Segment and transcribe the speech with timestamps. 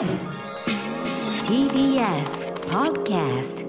[0.00, 0.08] TBS
[2.72, 3.60] Podcast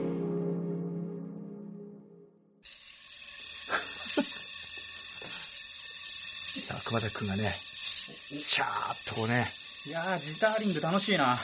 [6.88, 9.44] 熊崎君がねシャーッとこうね
[9.88, 11.26] いやージターリング楽しいな。
[11.26, 11.36] 回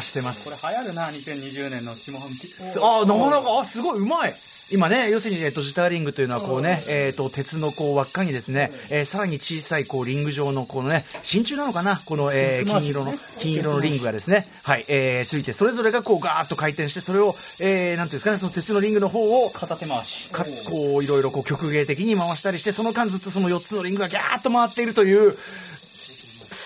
[0.00, 2.46] してまこすれ流行るな2020年の下半期。
[2.80, 4.32] あなかなかあすごいうまい
[4.72, 11.96] 今ね要するに、えっと、ジターリングというのはこうね、えっと鉄のこう輪っかにですね、えーさらに小さいこうリング状のこのね真鍮なのかな？
[11.96, 14.46] この、えー金色の金色のリングがですね。
[14.62, 20.32] はい、えーついてそれぞれがこうガーッと回転してそれを、えーなんていうんですかねその鉄のリングの方を片手回し。
[20.32, 25.32] かこういろいろこう曲芸的に回したりしてその間ずっとその4つのリングがギャーッと回っているという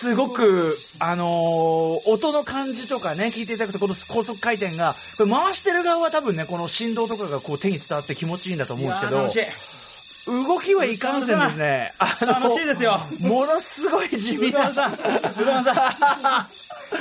[0.05, 11.89] すごく、あのー音の感じとかね聞いていただくとこの高速回転がこれ回してる側は多分ねこの振動とかがこう手に伝わって気持ちいいんだと思うんですけど動きはいかんせんですね。
[11.99, 12.99] あの楽しいですよ。
[13.29, 15.75] ものすごい地味なさんうどんさん。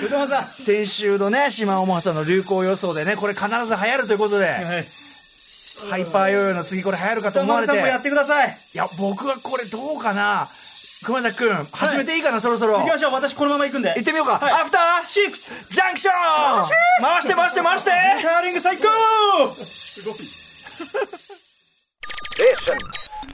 [0.05, 0.47] うどんさん。
[0.47, 4.85] 先週のね島尾真さんの流行予想でねこれ必ず流行るということで、はい。
[5.91, 7.73] ハイパーヨーヨーの次これ流行るかと思われて。
[7.73, 8.49] さんもやってください。
[8.49, 10.47] いや僕はこれどうかな
[11.05, 12.79] 熊崎君始めていいかな、そろそろ。
[12.79, 13.13] 行きましょう。
[13.13, 13.91] 私このまま行くんで。
[13.91, 14.53] 行ってみようか、はい。
[14.53, 16.15] アフターシックスジャンクション
[17.03, 17.91] 回して回して回して。
[17.91, 18.85] ジターリング最高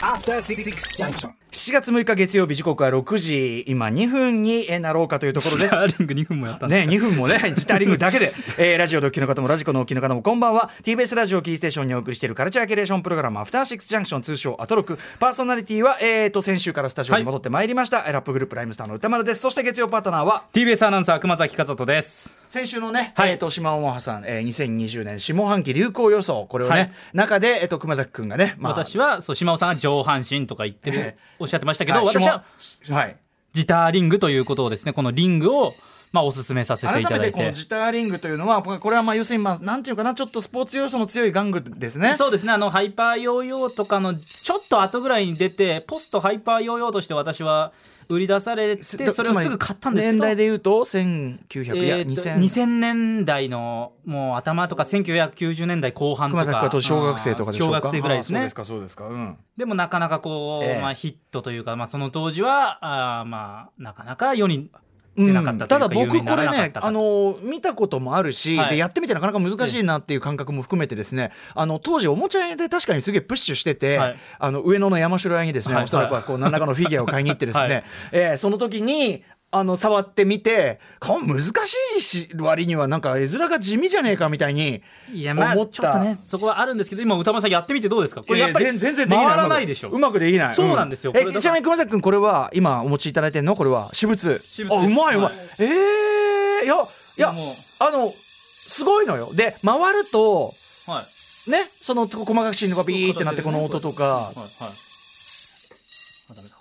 [0.02, 0.64] After Six
[0.98, 1.30] Junction.
[1.52, 5.74] 7月6日月曜日時刻は6時今2分になろうかというところです。
[5.74, 10.70] ーリング2分もやったね、2分もね、ジターリングだけで、 えーラジオドッキの方もラジコのお聞きの方もこんばんは。
[10.84, 14.96] TBS ラジオキーステーションにお送りしているカルチャーキュレーションプログラム、アフターシックスジャンクション通称アトロク。
[15.18, 19.40] パーソナリティは、えーと、先週からスタジオに戻ってまいりました、ラップグループライムスターの歌丸です。
[19.40, 22.36] そして月曜パートナーは、TBS アナウンサー熊崎和人です。
[22.48, 23.30] 先週のね、はい。
[23.30, 26.92] えーと、島尾真帆さん、えー、2020年下半期流行予想、これをね、はい。
[27.12, 33.16] 中で、えーと、熊崎くんがね、まあ、私はそう島尾さんが上半身とか言ってる、ええおっしゃってましたけど、はい私は下はい。
[33.52, 35.72] ジターリングということをですねこのリングを
[36.12, 37.26] まあおすすめさせて改いただいて。
[37.26, 42.14] めてこのジターリングというのはこれはまあ要するにまあなんていうかなちょっとスポーツ要素の強い玩具ですね。
[42.16, 42.52] そうですね。
[42.52, 47.72] あのハイパーヨーヨーとかのちょっと後ぐらいに出てポストハイパーヨーヨーとして私は
[48.08, 56.80] 売り出されてそれをすぐ買ったんですけ年ど代で言うと1900、いやえーと2000 2000年代のもう頭とか1990年代後半とか。
[56.80, 58.40] 小学生とかでしょ小学生ぐらいですね。
[58.40, 59.06] そうですかそうですか。
[59.06, 59.36] うん。
[59.56, 60.80] でもなかなかこう、ええ。
[60.80, 62.78] まあ、ヒットというか、まあ、その当時は
[63.20, 64.70] あーまあなかなか世に
[65.16, 68.70] うか、ただ僕これねあの見たこともあるし、はい。
[68.70, 74.16] でやってみてなかなか難しいなっていう感覚も含めてですねあの当時おもちゃ屋で確かにすげえプッシュしてて、はい。
[74.38, 75.84] あの上野の山城屋にですね、はい。
[75.84, 77.84] おそらくはこう何らかのフィギュアを買いに行ってですね、はい。
[78.12, 84.80] えーその時にあの触ってみて顔難しいし割にはなんか絵面が地味じゃねえかみたいに
[85.12, 88.22] いやまあちょっとねそこはあるんですけど今歌丸さんやってみてどうですか？
[88.22, 89.26] これやっぱりえー全然できない。
[89.26, 89.88] 回らないでしょ。
[89.88, 90.54] うまくできない。
[90.54, 91.10] そうなんですよ。
[91.16, 91.42] えこれだから。
[91.42, 93.56] ちなみに熊崎君これは今お持ちいただいてるの？
[93.56, 93.88] これは。
[93.92, 94.38] 私物。
[94.38, 95.34] 私物あうまいうまい、はい。
[95.58, 99.34] えー、いやいやあのすごいのよ。
[99.34, 100.52] で回ると
[100.86, 101.02] は
[101.48, 101.50] い。
[101.50, 104.04] ねその細かく振動がビーってなってこの音とか。
[104.04, 104.89] はいはい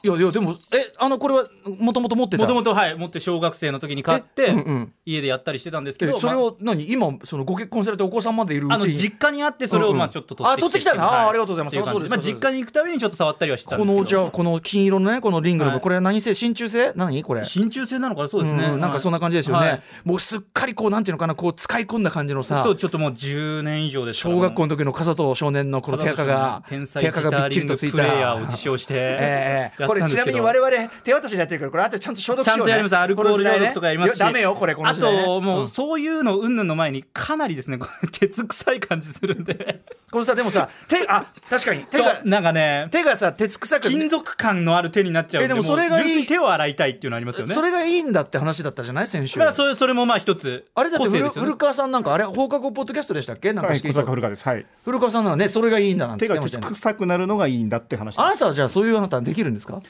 [0.03, 1.44] いやいやでもえあのこれは
[1.78, 2.44] もともと持ってた？
[2.44, 4.94] もともとはい持って小学生の時に買って、えうんうん。
[5.06, 6.91] 家でやったりしてたんですけどえそれまを何？
[6.91, 8.88] 今そのご結婚されてお子さんまでいるうち？
[8.88, 9.96] に実家にあってそれうんうん。
[9.96, 11.25] をまあちょっと取ってあ取ってきたなはい。
[11.25, 11.75] あありがとうございます。
[11.75, 14.02] そうですまあ実家に行くたびにちょっと触ったりはしてたんこですけど。
[14.02, 15.81] のじゃあこの金色のねこのリングの、はい。
[15.81, 17.24] これは何製真鍮製何？
[17.24, 17.44] これ。
[17.44, 18.29] 真鍮製なのかな？
[18.29, 19.81] そうですね、うんなんかそんな感じですよね、はい。
[20.06, 21.35] もうすっかりこうなんていうのかな？
[21.35, 28.94] こう使い込んだ感じのさそうちょっともう10年以上で小学校の時の笠戸少年のこの手垢が天才手垢がびっちりとついプレイヤーを自称して。
[28.97, 32.97] ええやこれちなみに我々手渡しでやってるからこれあとちゃんと消毒しよう、ね、ちゃんとやります。
[32.97, 34.20] アルコール消毒とかやりますし。
[34.20, 35.16] ダメよこれこのあ時代。
[35.16, 39.84] ねともんうそういうの云々の前にかなりですねこれ鉄臭い感じするんで。
[40.12, 46.28] このさでもさ手あ確かに手がなんかね手がさ鉄臭く金属感のある手になっちゃうんえでもそれがいい。
[46.28, 47.53] 手を洗いたいっていうのありますよね。
[47.53, 50.66] それがいいんだって話だったじゃない先週、まあそれそれもまあ一つ。
[50.76, 51.46] あれだって古,、個性ですよね。
[51.47, 53.53] 古川さんなんかあれ放課後ポッドキャストでしたっけ？
[53.53, 54.44] なんかはい、古川です。
[54.44, 54.66] はい。
[54.84, 58.22] 古川さんならねそれがいいんだなんて手が臭くなるのがいいんだって話です。
[58.22, 59.82] あなたはじゃあそういうあなたはできるんですか？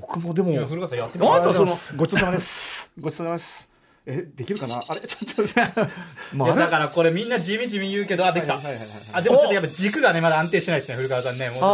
[0.00, 0.52] 僕もでも。
[0.66, 2.90] 古川さんやってあなたはそのごちそうさまです。
[3.00, 3.68] ごちそうさまです。
[4.08, 4.76] え、できるかな？
[4.76, 5.88] あれ、ちょっと。
[6.36, 8.54] まだからこれみんな地味地味言うけどあできた。
[8.54, 8.88] はいはいはいはい。
[9.14, 11.46] あでもちょっとやっぱ軸がねまだ安定してないですね古川さんね。
[11.48, 11.66] もうねこ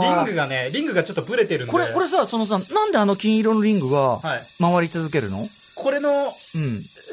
[0.00, 1.72] のリングがねリングがちょっとブレてるんで。
[1.72, 4.40] これこれさそのさなんであの金色のリングがはい。
[4.60, 5.38] 回り続けるの、
[5.76, 6.30] これのうん。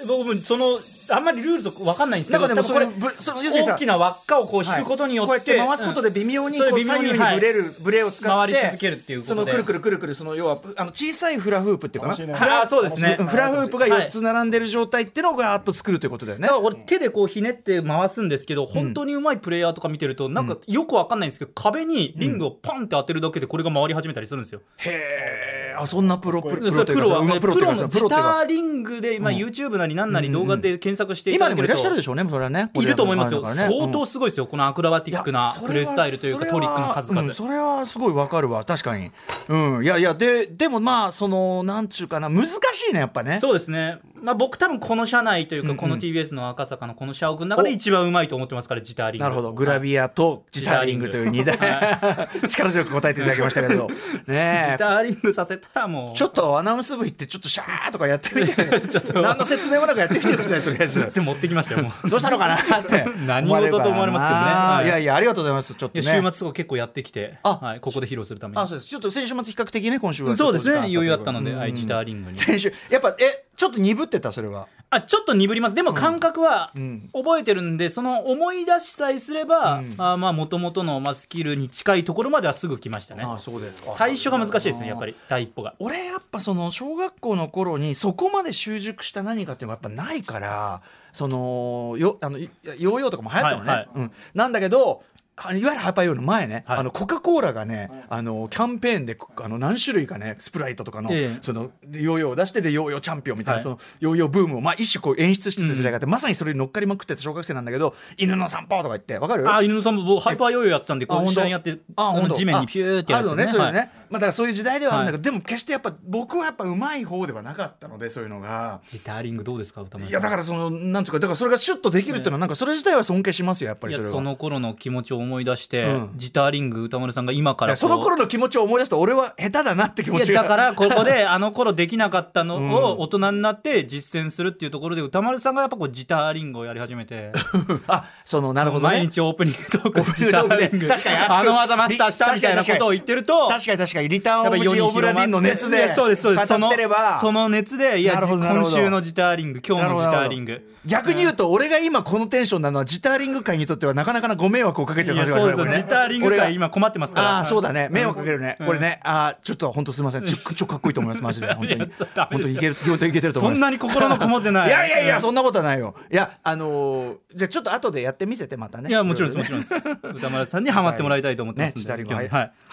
[0.08, 0.66] 僕もその
[1.10, 9.42] あんまりルールとか分かんないんですけどなんかでもこぶその大きな輪っかをこう引くことによって、こうやって回すことで微妙にこそう左右にブレる、ブレを使って回り続けるっていうことで。
[9.42, 12.14] そのくるくるくるくるその要はあの小さいフラフープっていうかな。
[12.14, 12.28] 楽しい。
[12.28, 13.18] ねフラあーそうですね。
[13.20, 14.08] うんフラフープがはい。
[14.08, 16.44] 4つ並んでる状態っていうのをガーッと作るということだよね。
[16.44, 24.62] だから俺手でこうひねって回すんですけど本当にうまいプレイヤーとか見てるとなんかよくわかんないんですけど壁にリングをパンって当てるだけでこれが回り始めたりするんですよ。
[24.78, 29.38] へえー、あそんなプロプロプロはうんプロプロのジターリングで、まあ、うん。
[29.38, 32.70] YouTube なりなんなり動画で検索していた今でもいらっしゃるでしょうねそれはね。
[32.76, 39.10] いると思いますよ、相当すごいですよこのアクロバティックなプレースタイルというかトリックの数々、うんそれはすごいわかるわ確かに。
[39.48, 39.84] うん。
[39.84, 42.52] いやいやででもまあそのなんちゅうかな難し
[42.90, 43.40] いねやっぱね。
[43.40, 49.24] そうですね、まあ、僕多分この社内というか、この TBS の赤坂のこの社屋の中で一番うまいと思ってますからジターリング。
[49.24, 49.54] なるほど。
[49.54, 51.58] グラビアとジターリングという二大
[52.48, 53.88] 力強く答えていただきましたけど。
[53.88, 53.96] ね
[54.28, 54.68] え。
[54.74, 56.18] ジターリングさせたらもう。
[56.18, 58.56] ちょっとアナウンス部行ってちょっとシャーとかやってみて。
[59.14, 61.12] 何の説明もなくやってみてくださいとりあえず。
[61.14, 62.10] で持ってきましたよもう。
[62.10, 63.06] どうしたのかなって。
[63.26, 64.46] 何事と思われますけどね。
[64.46, 64.86] はい。
[64.86, 68.62] いやいやありがとうございますちょっといねや週末とか結構やってきて、あはい、ここで披露するために。
[68.62, 68.90] あそうです。
[68.90, 70.78] ちょっと先週末比較的ね今週はそうですね。
[70.78, 72.40] 余裕あったので、うんはい、ジターリングに。
[72.40, 74.68] 先週やっぱえちょっと鈍ってたそれは。
[74.90, 75.76] あちょっと鈍ります。
[75.76, 77.08] でも感覚はん。
[77.14, 79.96] 覚えてるんで、その思い出しさえすれば、うん。
[80.00, 83.24] あまあ元々のまあスキルに近いところまではすぐ来ましたね。
[83.38, 83.92] そうですか。
[83.92, 85.76] 最初が難しいですねやっぱり第一歩が。
[85.78, 90.82] 俺やっぱその小学校の頃にそこまで習熟した何かっていうのがやっぱないから
[91.12, 92.50] そのよあのい
[92.80, 93.90] ヨーヨーとかも流行ったのね、はいはい。
[93.94, 95.04] うん、なんだけど
[95.38, 96.78] あいわゆるハイパーヨーの前ね、はい。
[96.80, 101.38] あのコカ・コーラがね、あのキャンペーンであの何種類かねスプライトとかの,、ええ。
[101.42, 103.64] そのヨーヨーを出してでヨーヨーチャンピオンみたいな、はい。
[103.64, 109.52] そのヨーヨーブームを、まあ、一種こう演出してた時代があって、まさにそれに乗っかりまくってた小学生なんだけど犬の散歩とか言ってわかる？
[109.52, 111.34] あ犬野さんもハイパーヨーヨーやってたんでこうあ本当？
[111.42, 112.36] 下にやってあ本当？
[112.36, 113.90] 地面にピューってやあつあるのねそういうのね、はい。
[114.10, 118.82] まあだからそういう時代ではあるんだけど、はでも決してやっぱ僕はやっぱうまい方ではなかったのでそういうのが。
[118.86, 120.12] ジターリングどうですか歌丸さん？
[120.12, 124.10] いやだからそのなんつうかだからそれがシュッとできるっていうのはなんかそれ自体は尊敬しますよやっぱりそれは。
[124.10, 126.10] いやその頃の気持ちを思い出して、うん。
[126.16, 130.44] ジターリング歌丸さんが今かいらその頃の気持ちを思い出すと俺は下手だなって気持ちが。
[130.44, 132.72] だからここで あの頃できなかったのうん。
[132.72, 137.32] を大人になって実践するっていうところで歌丸さんがやっぱこうジターリングをやり始めて。
[137.88, 138.96] あそのなるほどね。
[138.96, 140.88] 毎日オープニングトークでジターリング。
[140.90, 146.48] 確かにあの技マスターしたみたいなことを言ってると確かに確かにリターンオブジオブラディンの熱でそうですそうです。
[146.48, 146.72] そ語の
[147.20, 150.72] その熱でいや今週のジターリング今日のジターリング。
[150.86, 155.78] 逆に言うと俺が今このテンションなのはジターリング界にとってはなかなかなご迷惑をかけてるいや感じがそうです。
[155.78, 157.30] ジターリング界今困ってますから。
[157.38, 157.90] ああそうだね。
[157.92, 158.68] 迷惑かけるね、うん。
[158.68, 159.00] これね。
[159.04, 160.26] あーちょっと本当すみません。
[160.26, 161.22] ちょちょかっこいいと思います。
[161.24, 161.54] マジで。
[161.54, 161.80] 本当に。
[161.82, 163.60] 本当にいける本当にいけてると思います。
[163.60, 164.68] そんなに心のこもってない。
[164.70, 165.22] いやいやいや、うん。
[165.22, 165.96] そんなことはないよ。
[166.12, 168.90] いや、あのーじゃあちょっと後でやってみせて、またね。
[168.90, 169.76] いやもちろんですもちろんです。
[170.16, 172.30] 歌丸さんにハマってもらいたいと思ってまね、すんでジタリングは、流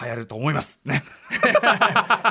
[0.09, 0.81] 行ると思います。
[0.85, 1.03] ね。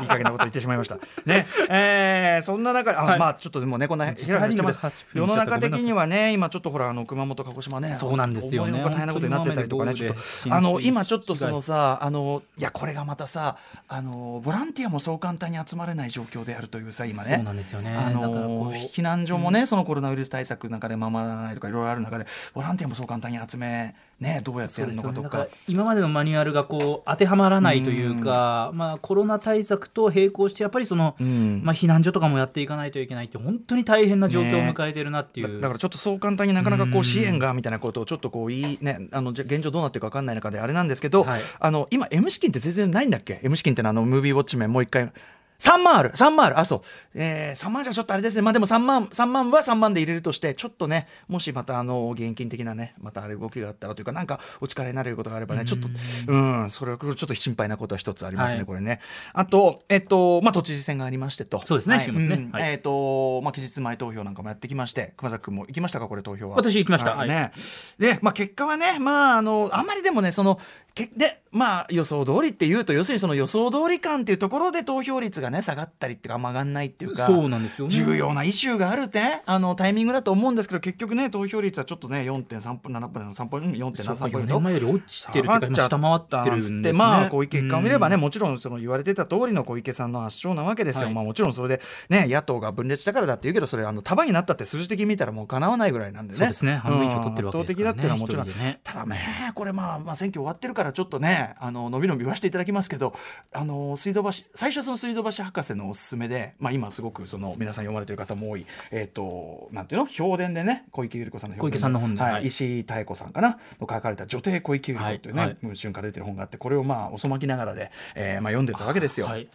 [0.02, 0.98] いい加減なこと言ってしまいました。
[1.24, 1.46] ね。
[1.70, 3.18] えー、そんな中、あ、はい。
[3.18, 4.78] まあ、ちょっとでもね、こんな、ジひらひらしてます。
[4.80, 7.94] タリングで8分世の中的にはね、今ちょっとほら、あの、熊本、鹿児島ね。
[7.94, 8.82] そうなんですよね。
[8.82, 13.56] 大変なことになってたりとかね、ちょっとあの、今ちょっとそのさ、あの、いや、これがまたさ、
[13.88, 17.34] あの、ボランティアもそう簡単に集まれない状況であるというさ、今ね。
[17.36, 25.18] そうなんですよねあの避難所もね、そのコロナウイルス対策なんかでままならないとかいろいろある中でボランティアもそう簡単に集めねどうやってやるのかとか。
[25.18, 25.22] よね。
[25.22, 31.62] だから今までのマニュアルがこう当てはまらないというか、まあ、コロナ対策と並行してやっぱりその、うん。
[31.64, 37.04] まあ、避難所とかもやっていかないといけないって本当に大変な状況を迎えてるなっていう、だだからちょっとそう簡単になかなかこううん。
[37.04, 41.40] 支援がみたいなことをちょっとこういいねあの現状どうなってるか分かんない中であれなんですけど、はい。
[41.58, 45.12] あの今 M 資金って全然ないんだっけ？M 資金ってのはあのムービーウォッチメンもう一回
[45.60, 46.58] 3万ある3万ある。
[46.60, 46.80] あそう、
[47.14, 48.42] えー、3万じゃちょっとあれですね。
[48.42, 55.88] まあでも3万3万は3万で入れるとしてちょっとねもしまたあの現金的なねまたあれ動きがあったらというかなんかお力になれることがあればねちょっと
[56.28, 56.70] うん。
[56.70, 58.66] それはちょっと心配なことは一つありますね、はい。
[58.66, 59.00] これね。
[59.32, 61.60] あとえっとまあ都知事選がありましてと。
[61.66, 62.12] そうですねはい。
[62.12, 62.34] ね。
[62.36, 62.50] うん。
[62.52, 62.72] はい。
[62.72, 66.56] えっとまあ期日前投票なんかもやってきまして熊崎君も行きましたかこれ投票は。
[66.56, 67.26] 私行きました。
[67.26, 67.50] ね。
[67.98, 77.90] で、まあ、結果はね、まあ、あのあんまりでもねそのけで、まあ、予想通りっていうと要するにその予想通り感っていうところで投票率がね下がったりっていうかあんま上がんないっていうかそうなんですよね。
[77.90, 84.54] 重要なイシューがあるってあのタイミングだと思うんですけど結局ね投票率はちょっとね4.3ポイント7ポイント3ポイントそうか4.73ポイ4ント。
[84.54, 86.92] 年前より落ちてるっていうか下回ってるんですね。
[86.92, 88.20] まあ小池結果を見ればね、うん。
[88.20, 91.14] もちろんその言われてた通りの小池さんの圧勝なわけですよ、はい。
[91.14, 96.38] まあもちろんそれでね野党が分裂したからだって言うけどそれあの束になったって数字的に見たらもうかなわないぐらいなんでね。
[96.38, 96.76] そうですね。
[96.76, 97.84] 半分以上取ってるわけですからね。
[97.84, 98.80] 圧倒的だっていうのはもちろん、ね。
[98.84, 103.14] ただねこれまあまあ選挙終わってるからちょっとねあの伸び伸びはしていただきますけど
[103.52, 110.06] あの水道橋最初はその水道橋博士のおすすめでまあ今すごくその皆さん読まれてる方も多いえっ、となんていうの？
[110.06, 112.32] 評伝でね小池百合子さんの小池さんの本ではい。
[112.34, 112.46] はい。
[112.46, 113.58] 石井妙子さんかな？
[113.80, 115.56] の書かれた女帝小池百合子というね、はい。
[115.76, 119.26] 春から出てる本があってこれをまあ遅まきながらで、えーまあ、読んでたわけですよ。
[119.26, 119.48] はい。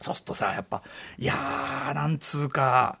[0.00, 0.82] そうするとさやっぱ
[1.18, 2.98] いやーなんつうか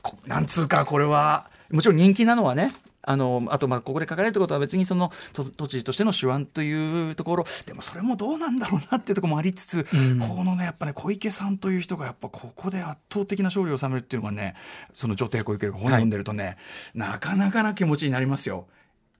[0.00, 2.70] こなんつうかこれはもちろん人気なのはね
[3.04, 14.54] あのあとまあここで書かれることは別にそのと都知事としての手腕というところでもそれもどうなんだろうなっていうところもありつつ、うんこのねやっぱね小池さんという人がやっぱここで圧倒的な勝利を収めるっていうのがね
[14.92, 16.56] その女帝小池の本を読んでるとね、
[16.94, 18.66] なかなかな気持ちになりますよ。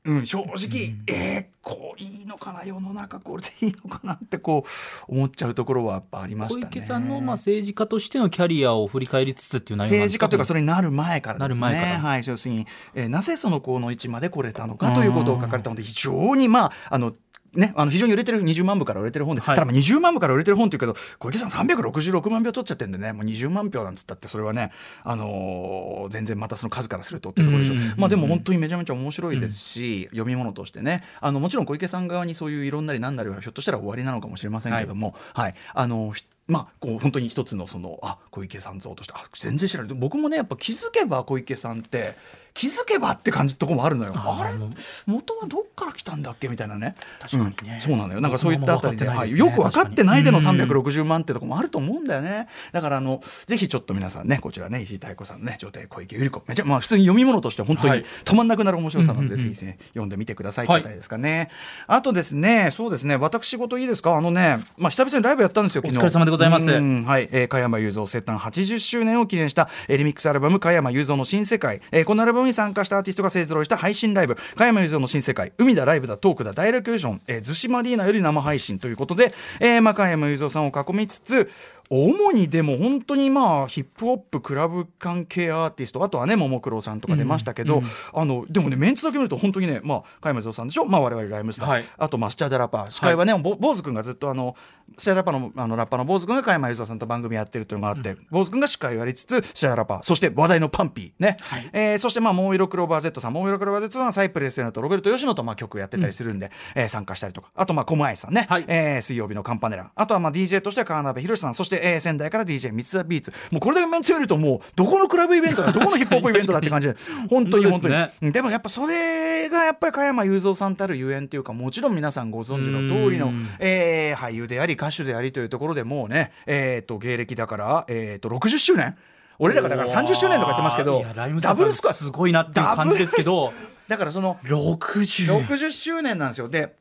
[0.04, 4.64] うん、正直、えー構いいのかな世の中これでいいのかなってこ
[5.08, 6.70] う思っちゃうところはやっぱありまし小たね。
[6.72, 11.60] 池さんのまあ政治家としてのキャリアを振り返りつつっていう内容政治家というかそれになる前からですね。
[11.60, 17.12] なる前からはい、要するに、えーなぜそのこの位置まで来れたのかということを書かれたので非常にまああの
[17.54, 19.54] ね、あの非常に売れてる20万部から売れてる本で、はい。
[19.54, 24.72] ただまあ20万部から売れてる本っていうけど小池さん366万票取っちゃってるんでねもう20万票なんつったってそれはね、
[25.04, 27.74] あのー全然またその数からするとっていうところでしょ。
[27.74, 35.54] うんうんうんうんまあでも本当にめちゃめちゃ面白いですし、読み物としてねあのもちろん小池さん側にそういういろんなりなんなりはひょっとしたら終わりなのかもしれませんけども、はい。
[35.74, 39.94] あのひまあこう本当に一つのそのあ小池さん像としてあ全然知らない。
[39.94, 42.14] 僕もねやっぱ気づけば小池さんって
[42.54, 44.12] 気づけばって感じのとこもあるのよ。
[44.14, 44.58] あれ？
[45.06, 46.48] 元はどっから来たんだっけ？
[46.48, 46.94] みたいなね。
[47.20, 47.74] 確かにね。
[47.74, 47.80] うん。
[47.80, 48.20] そうなのよ。
[48.20, 49.10] なんかそういったあたりで、ね。
[49.10, 49.36] はい。
[49.36, 50.70] よく分かってないでの確かに。
[50.70, 52.48] 360万ってとこもあると思うんだよね。
[52.72, 56.44] だからあのぜひちょっと皆さんねこちらね石井太子さんのね女帝小池百合子。
[56.48, 58.04] めちゃまあ普通に読み物として本当にはい。
[58.24, 59.52] 止まんなくなる面白さなので、うんうんうん。
[59.54, 59.78] ぜひね。
[59.88, 61.50] 読んでみてくださいってあたりですかね。
[61.86, 64.16] あとですねそうですね私事いいですか？
[64.16, 65.98] あのねまあ久々にライブやったんですよ昨日。
[65.98, 66.70] お疲れ様でございます。
[66.70, 67.04] うん。
[67.04, 76.52] はい、えー、加山雄三生誕80周年を記念した、えーリミックスアルバム「加山雄三の新世界」えーこのアルバムに参加したアーティストが勢ぞろいした配信ライブ「加山雄三の新世界」海だライブだトークだ。
[76.52, 81.50] ダイレクション、えー、逗子マリーナより生配信ということで、えーまあ、加山雄三さんを囲みつつ
[81.94, 87.82] 主にでも本当にまあヒップホップクラブ関係アーティストあとはねももクロさんとか出ましたけど、
[88.14, 90.86] あのでもねメンツだけ見ると本当にねまあ加山雄三さんでしょ？
[90.86, 91.84] まあ我々ライムスター、はい。
[91.98, 92.90] あとまあスチャダラパー。
[92.90, 94.56] 司会はね、ぼ坊主君がずっとあの
[94.96, 100.02] スチャダラパーのあのラッパーの坊主君が加山雄三さんと番組やってるっていうのがあって、坊主君が司会をやりつつスチャダラパー。
[100.02, 101.68] そして話題のパンピーね、はい。
[101.74, 103.34] えーそしてまあもう色クローバー Z さん。
[103.34, 107.50] もう色クローバー Z さんはサイプレスセナとロベルト吉野とまあ曲やってたりするんで、えー参加したりとか。
[107.54, 108.64] あとまあ狛江さんね、はい。
[108.66, 109.90] えー水曜日のカンパネラ。
[109.94, 111.54] あとはまあ DJ としては川辺宏さん。
[111.54, 113.32] そして、えー仙台から DJ 三ツ矢ビーツ。
[113.50, 116.94] もうこれだけメンツ見るともうどこのクラブイベントだどこのヒップホップイベントだって感じで。
[117.28, 118.12] 本当に本当にね。
[118.22, 128.96] うんでもやっぱそれがやっぱり加山雄三さんたるゆえんっていうかもちろん皆さんご存知の通りのうん、えー俳優であり歌手でありというところでもうね、えー、と芸歴だから、えー、と60周年
[129.38, 131.04] 俺らがだから30周年とか言ってますけど
[131.40, 131.92] ダブルスコア。
[131.92, 133.52] すごいなっていう感じですけど。
[133.88, 136.48] だからその60 60周年なんですよ。
[136.48, 136.76] で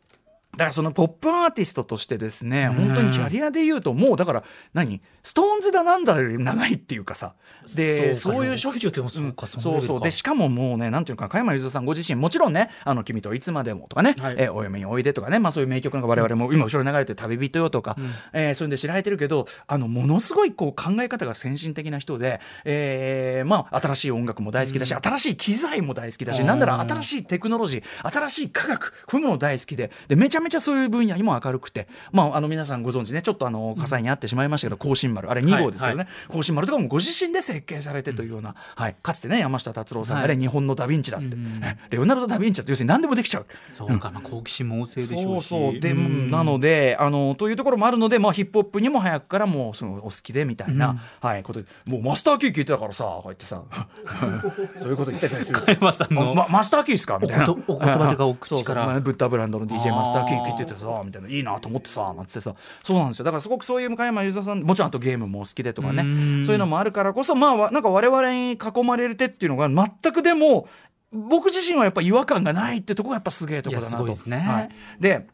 [0.51, 4.43] だからそのポップアーティストとしてですね本当にキャリアで言うともうだから
[4.74, 5.01] 何？
[5.24, 7.36] ストーンズだなんだより長いっていうかさ。
[7.75, 14.36] でそそうういう60ってもそうかそうそうでしかももうねなんていうか加山雄三さんご自身もちろんね「あの君といつまでも」とかね「はい。
[14.38, 17.96] えーお嫁においで」とかね、まあ、そういう名曲が我々も今後ろに流れてる「旅人よ」とか、
[18.34, 33.21] えーそういうんで知られてるけどあのものすごいこう考え方が先進的な人で、えーまあ、新しい音楽も大好きだし、新しい機材も大好きだし、なんなら新しいテクノロジー新しい科学こういうもの大好きででめちゃめちゃそういう分野にも明るくて、まあ、あの皆さんご存知ね。
[33.21, 35.29] ちょっとあの火災にあってしまいましたけど甲信丸。
[35.29, 40.39] あれ2号ですけどね、甲信丸とかもご自身で設計されてというような、はい、かつてね山下達郎さんがね、はい。
[40.39, 43.45] 日本のダ・ヴィンチだって、ねレオナルド・ダ・ヴィンチだって要するに何でもできちゃう。
[43.67, 45.48] そうか、まあ、好奇心旺盛でしょうし。
[45.48, 45.79] そうそう。
[45.79, 46.29] で、ん。
[46.31, 51.67] なのであのというところもあるので、まあ、ヒップホップにも早くからもうそのお好きでみたいな、はい、ことで。
[51.88, 53.63] もうマスターキー聞いてたからさこうやってさ
[54.77, 55.60] そういうこと言ってたりする。
[55.60, 57.19] 加山さんのあまマスターキーっすか？
[57.21, 57.50] みたいな。
[57.50, 59.00] お言葉とかお口から。
[59.00, 62.55] ブッダブランドの DJ マスターキー聞いててさみたいないいなと思ってさなんてさ。
[62.83, 63.25] そうなんですよ。
[63.25, 66.03] だからすごくそういう加山雄三さんもちろんあとゲームも好きでとかね。
[66.03, 66.45] うん。
[66.45, 70.67] そういうのもあるからこそまあわなんか我々に囲まれてっていうのが全くでも
[71.11, 74.05] 僕自身はやっぱ違和感がないってところがやっぱすげえところだなと。
[74.05, 74.47] いやすごいですね。
[74.47, 74.69] はい、
[75.00, 75.27] で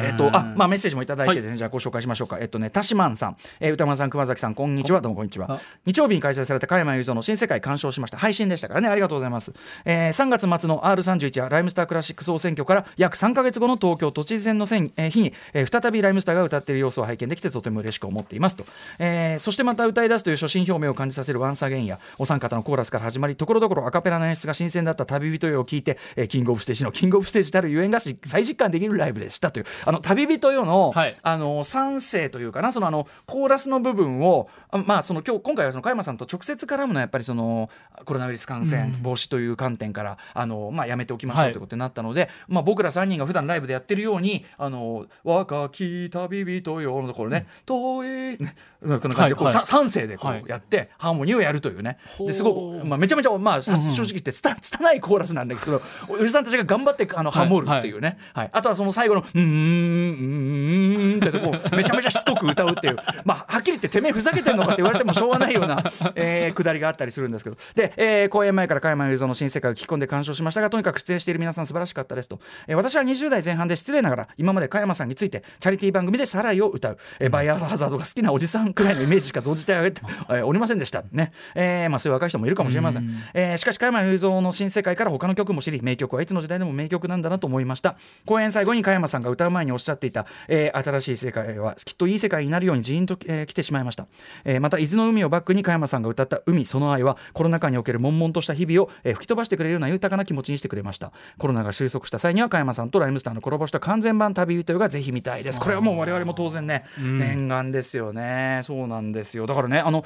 [0.00, 1.58] えっとあまあ、メッセージもいただいてですね、はい。
[1.58, 5.46] じゃあご紹介しましょうか、えっとね、タシマンさん、えー歌丸さん、熊崎さん、こんにちは、どうもこんにちは。
[5.50, 5.60] あ。
[5.86, 9.52] 日曜日に開催された加山雄三の新世界鑑賞しました、配信でしたからね、ありがとうございます。
[9.84, 18.64] えー3月末の R31 やライムスタークラシック総選挙から約3か月後の東京都知事選の選、えー日に、えー再びライムスターが歌っている様子を拝見できて、とても嬉しく思っていますと、
[18.98, 31.14] えーそしてまた歌い出すという初心表明を感じさせるワンサゲンや、お三方のコーラスから始まり、ところどころアカペラの演出が新鮮だった旅人よを聞いて、えーキングオブステージのキングオブステージたるゆえんがし再実感できるライブでしたという、あの旅人よの、はい。
[31.22, 37.70] あの三世というかなそのあのコーラスの部分をあまあその今日今回はその加山さんと直接絡むのはやっぱりその
[38.04, 41.52] コロナウイルス感染防止という観点から、あのまあやめておきましょうはい。
[41.52, 48.06] ということになったので、まあ僕ら三人が普段ライブでやってるようにあの若き旅人よのところね遠い
[48.38, 49.66] ねこんな感じでこう、はいはい。
[49.66, 50.42] さ三世でこはい。
[50.42, 51.98] うやって、ハーモニーをやるというね。
[52.18, 65.82] ですごくまあめちゃめちゃまあ正直言ってつた拙いコーラスなんだけどおじさんたちが頑張ってあのハモるっていうね、はいあとはその最後の「ううんうんうんってこうめちゃめちゃしつこく歌うっていうまあはっきり言っててめえふざけてんのかって言われてもしょうがないような、
[66.14, 94.06] えー、くだりがあったりするんですけどで、えー、公演前から加山雄三の新世界を聞き込んで鑑賞しましたがとにかく出演している皆さん素晴らしかったですと、えー、私は20代前半で失礼ながら今まで加山さんについてチャリティー番組でサライを歌う、えー、バイオハザードが好きなおじさんくらいのイメージしか存じてあげて、えー、おりませんでしたね、えーまあ、そういう若い人もいるかもしれません、えー、しかし加山雄三の新世界から他の曲も知り名曲はいつの時代でも名曲なんだなと思いました公演最後に加山さんが歌う前におっしゃっていた、えー、新しい世界はきっといい世界になるようにジーンと、えー、来てしまいました、
[94.44, 101.12] えー、また伊豆の海をバックに加山さんが歌った「海その愛」はコロナ禍における悶々とした日々を、えー、吹き飛ばしてくれるような豊かな気持ちにしてくれました。
[101.38, 105.60] コロナが収束した際には加山さんとライムスターのコラボした完全版旅人がぜひ見たいです。
[105.60, 108.60] これはもう我々も当然ね、念願ですよね。
[108.64, 109.46] そうなんですよ。
[109.46, 110.04] だからねあの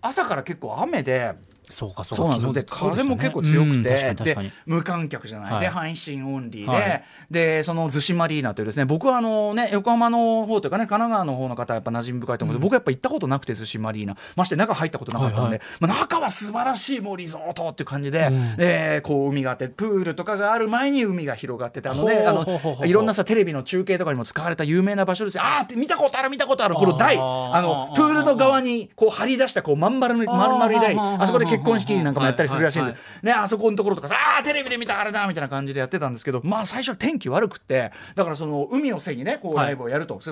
[0.00, 1.34] 朝から結構雨で
[1.70, 12.62] そうかそうなんですで風も結構強くて、で無観客じゃない、はい、で配信オンリーで、はい、でその逗子マリーナというですね僕はあのね横浜の方というかね神奈川の方の方はやっぱ馴染み深いと思うんです。
[12.62, 14.16] 僕はやっぱ行ったことなくて逗子マリーナ。
[14.36, 25.36] まして中入ったことなかったんで、まあ、中は素晴らしいもうリゾートっていう感じで、うん、でこう海があってプールとかがある前に海が広がっててあのねあのいろんなさテレビの中継とかにも使われた有名な場所です。
[25.36, 26.74] よああ見たことある見たことある。
[26.74, 27.18] この台。
[27.18, 30.96] あのプールの側にこう張り出したこうまん丸の丸い台。
[30.98, 40.22] あそこで結婚式なんかもやったりするらしいんですよ、ねあそこのところとかさあテレビで見たあれだみたいな感じでやってたんですけどまあ最初天気悪くってだからその海を背にねこうライブをやると、はい、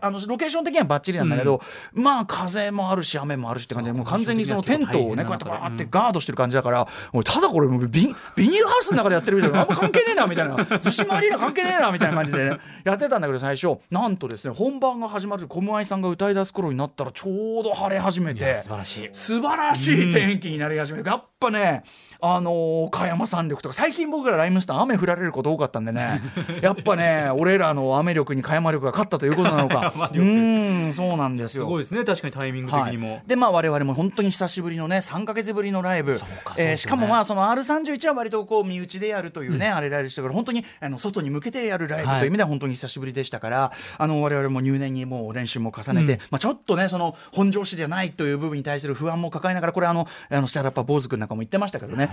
[0.00, 1.60] あのロケーション的にはばっちりなんだけど、
[1.94, 10.56] うん、まあ風もあるし雨もあるしって感じでもう完全にそのテントをねこうやってバーってガードしてる感じだから、もうただこれビビニールハウスの中でやってるみたいなあんま関係ねえなみたいな。
[10.56, 13.78] 逗子マリーナ関係ねえなみたいな感じでねやってたんだけど最初。
[13.90, 18.54] なんとですね本番が始まるコムアイさんが歌い出す頃になったらちょうど晴れ始めて。
[18.54, 19.10] 素晴らしい。
[19.12, 21.82] 素晴らしい天気になり始める、やっぱね
[22.20, 26.20] あのー、加山山力とか最近僕らライムスター雨降られること多かったんでね。
[26.60, 29.92] やっぱね俺らの雨力に加山力が勝ったということなのか。
[30.14, 31.64] うんそうなんですよ。
[31.64, 32.04] すごいですね。
[32.04, 36.18] 確かにタイミング的にも、はい、でまあ我々も本当に久しぶりのね3か月ぶりのライブ、ね。
[36.58, 51.30] えー、しかもまあその R31 は割とこう身内でやるというね、うん、あれられしたから本当にあの外に向けてやるライブという意味では本当に久しぶりでしたから、はい、あの我々も入念にもう練習も重ねて、うん、まあ、ちょっとねその本調子じゃないという部分に対する不安も抱えながらこれあのあのスターラッパー坊主君なん。
[51.30, 52.10] かも言ってましたけどね。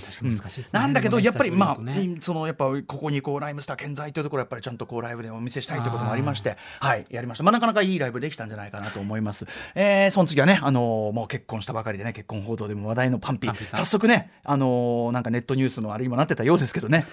[0.71, 1.77] なんだけどやっぱりまあ、
[2.21, 7.43] そのやっぱここにこうライムスター健在というところやっぱりちゃんとこうライブでお見せしたいということもありましてはいやりました。
[7.43, 9.47] まあなかなかいいライブできたんじゃないかなと思います。
[9.75, 13.75] えー、その次はねあのー、もう結婚したばかりでね結婚報道でも話題のパンピー。
[13.75, 17.05] 早速ねあのー、なんかネットニュースのあれ今なってたようですけどね。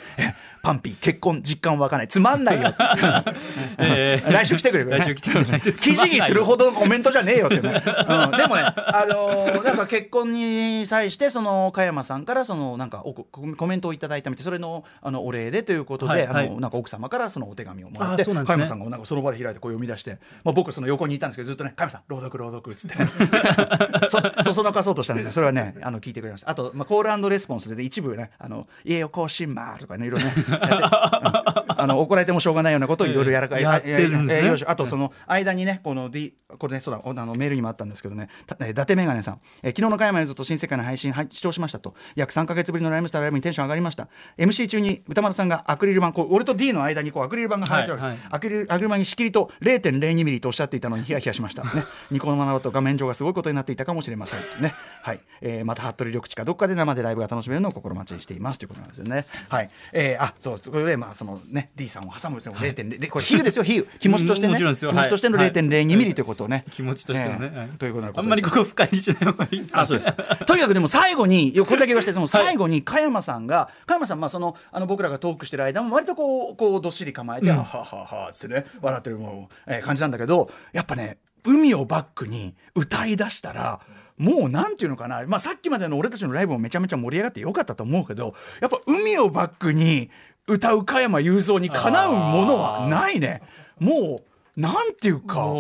[0.63, 2.09] パンピー結婚実感湧かない。
[2.09, 2.75] つまんないよ、
[3.79, 23.07] えー、来週来てくれ来週来てくれ記事にするほどのコメントじゃねえよってね、うん、でもねあのー、なんか結婚に際してその加山さんからそのなんかコメントをいただいたみたいそれのあのお礼でということで、あのなんか奥様からそのお手紙をもらって、ね、加山さんがなんかその場で開いてこう読み出して、まあ、僕その横にいたんですけどずっとね「加山さん朗読朗読」っつってね。
[24.09, 25.33] そそそのかそうとしたんですよ。
[25.33, 26.51] それはねあの聞いてくれました。
[26.51, 30.35] あと、まあ、コールレスポンスで一部ね「あの家をこうしんま」とかねいろいろね
[31.85, 38.29] あの怒られてもしょうがないようなことをいろいろやらかい、やってるんですね、あとその間にねこの D これねそうだあのメールにもあったんですけどね。
[38.69, 41.95] 伊達メガネさん、えー、昨日の加山雄三と新世界の配信、はい、視聴しましたと。
[42.15, 44.09] 約3か月ぶりのライムスターライブにテンション上がりました。
[44.39, 48.17] MC 中に歌丸さんがアクリル板こう俺と D の間にこうアクリル板が入ってるわけです、はい。
[48.19, 51.65] はい、アクリルアクリル板にしきりと0.02ミリとおっしゃっていたのにヒヤヒヤしました。
[51.65, 51.71] ね。
[52.11, 54.41] ニコ生だと画面上がすごいことになっていたかもしれません。
[54.63, 54.75] ね。
[55.03, 58.59] はい、えー、また服部緑地かどっかで生でライブが楽しめるのを心待ちにしています。
[58.59, 59.27] ということなんですよね。
[59.49, 59.71] はい。
[59.93, 63.99] えー、あそうこれでまあそのね D さんを挟むですね0.0これ比喩ですよ比喩。
[63.99, 64.57] 気持ちとしてね。
[64.57, 70.13] 気持ちとしての0.02ミリということをね、気持ちとしてのね、えー、ということあんまりここ深入りしない方がいいですあそうです
[70.47, 83.81] とにかくでも最後にこれだけ言わせてその最後に加山さんが加山さんまあそのあの僕らがトークしてる間も割とこうこうどっしり構えて、うん、ははははってね笑ってるもう、えー、感じなんだけどやっぱね海をバックに歌い出したら、
[84.17, 90.11] もうなんていうのかな、まあ、さっきまでの俺たちのライブもめちゃめちゃ盛り上がってよかったと思うけどやっぱ海をバックに
[90.47, 93.43] 歌う加山雄三にかなうものはないね。
[93.79, 94.21] も
[94.57, 95.53] うなんていうか。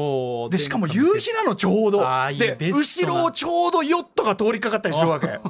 [0.50, 2.06] でしかも夕日なのちょうど。
[2.36, 5.40] で後ろをちょうどヨットが通りかかったりするわけ。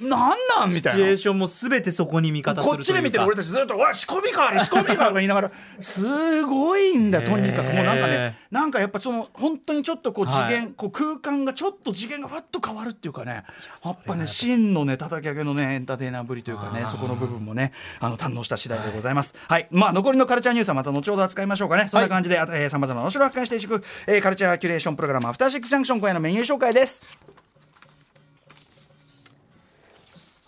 [0.00, 0.72] なんなん？
[0.72, 0.98] みたいな。
[0.98, 5.34] シチュエーションもすべてそこに味方するこっちで見てる俺たちずっと「おい仕込みかあれ仕込みか」とか言いな。
[5.36, 7.72] が らすごいんだとにかく。
[7.72, 13.44] もうなんかねなんかやっぱその本当にちょっとこう次元、はい、こう空間がちょっと次元がふわっと変わるっていうかね。
[13.84, 19.34] やっぱね真のね叩き上げのねエンターテイナーぶりというかねそこの部分もねあの堪能した次第でございます。
[19.48, 21.88] はい、はい、まあ残りのカルチャーニュースはまた後ほど扱いましょうかね。
[21.90, 22.36] そんな感じで
[22.68, 27.35] さまざまなお城発見していく、えー、カルチャーキュレーションプログラムアフターシックスジャンクション今夜のメニュー紹介です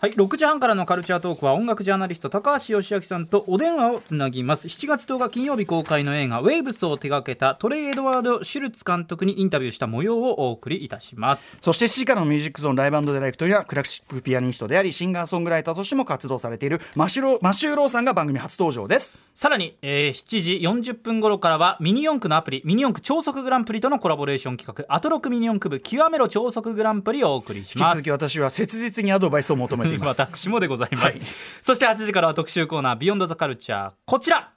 [0.01, 4.69] はい、6時半からのカルチャートークは音楽ジャーナリスト高橋義明さんとお電話をつなぎます。
[4.69, 11.57] 7月10日金曜日公開の映画「ウェイブス」を手掛けたトレイ・エドワード・シュルツ監督にインタビューした模様をお送りいたします。
[11.59, 19.17] そして7時からのミュージックゾーンライブディレクトにはクラシックピアニストでありシンガーソングライターとしても活動されているマシュロマシューローさんが番組初登場です。
[19.35, 27.97] さらに、えー7時40分頃からはミニ四駆のアプリミニ四駆超速グランプリとのコラボレーション企画アトロクミニ四駆部極めろ超速グランプリをお送りします。
[27.97, 30.21] 引き続き私は切実にアドバイスを求めています。
[30.21, 31.19] 私もでございます、
[31.61, 34.53] そして8時からは特集コーナー「ビヨンドザカルチャーこちら。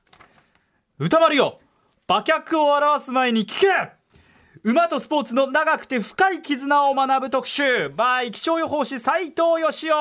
[0.98, 1.58] 歌丸よ。
[2.08, 4.01] 馬脚を表す前に聞け
[4.64, 7.88] 馬とスポーツの長くて深い絆を学ぶ特集。
[7.88, 9.92] by 気象予報士斉藤義雄。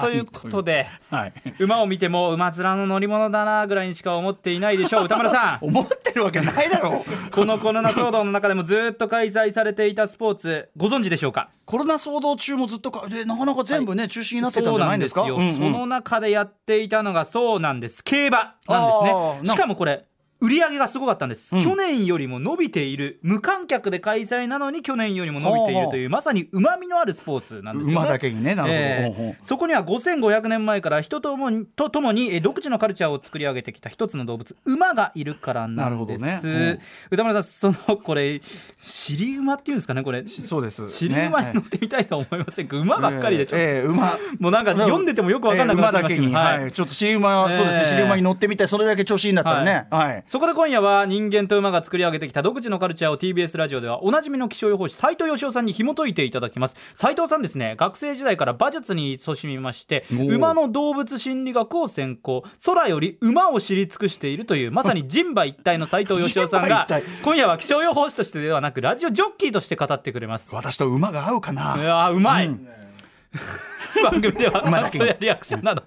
[0.00, 1.32] ということで、はい。
[1.60, 5.04] 馬を見ても馬面の乗り物だなぐらいにしか思っていないでしょう。
[5.06, 5.64] 歌丸さん。
[5.64, 7.30] 思ってるわけないだろう。
[7.30, 11.50] このコロナ騒動の中でもずっと開催されていたスポーツご存知でしょうか？
[11.64, 18.02] コロナ騒動中もずっとかでなかなか全部ね、中止になってたんじゃないんですかその中でやっていたのがそうなんです。
[18.02, 19.54] 競馬なんですね。
[19.54, 20.04] しかもこれ
[20.44, 21.62] 売り上げがすごかったんです、うん。
[21.62, 23.18] 去年よりも伸びている。
[23.22, 28.04] 無観客で開催なのに去年よりも伸びているというまさにうまみのあるスポーツなんですよね。
[28.04, 28.74] 馬だけにねなるほど。
[28.74, 36.40] えーそこには5500年前から人ともにとともにえー独自のカルチャーを作り上げてきた一つの動物馬がいるからなんです、なるほどね。
[36.44, 36.48] う。
[36.74, 36.80] ん
[37.10, 38.40] 歌丸さんそのこれ
[38.76, 40.26] 尻馬っていうんですかねこれ。
[40.26, 40.88] そうです。
[40.90, 44.18] 尻馬に乗ってみたいとは思いませんか、馬ばっかりでちょっと、ええええ馬。
[44.38, 46.72] もうなんか読んでてもよく分かんなくなってきましたけどええ馬だけに、はい。
[46.72, 47.78] ちょっと尻馬、そうですええ。
[47.78, 49.86] ね尻馬に乗ってみてそれだけ調子いいんだったらね。
[49.90, 56.74] はい、そこで今夜は人間と馬が作り上げてきた独自のカルチャーを TBS ラジオではおなじみの気象予報士斉藤義雄さんに紐解いていただきます。
[56.96, 66.88] 斉藤さんですね学生時代から馬術に勤しみまして馬の動物心理学を専攻空より馬を知り尽くしているというまさに人馬一体の斉藤義雄さんが
[67.22, 70.52] 今夜は気象予報士としてではなくラジオジョッキーとして語ってくれます。
[70.52, 72.50] 私と馬が合うかいな、やーうまい、
[74.02, 75.82] 番組では感想やリアクションなど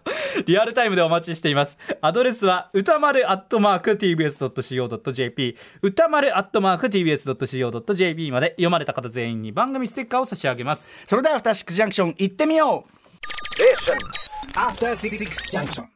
[0.46, 1.78] リアルタイムでお待ちしています。
[2.02, 10.94] アドレスは歌丸アットマーク TBS.CO.JP 歌丸アットマーク TBS.CO.JP まで読まれた方全員に番組ステッカーを差し上げます。
[11.06, 12.98] それではアフターシックスジャンクション行ってみよう。
[14.54, 15.18] After Six
[15.52, 15.84] Junction.